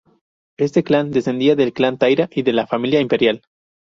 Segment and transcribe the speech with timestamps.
[0.57, 3.43] Este clan descendía del clan Taira y de la familia imperial.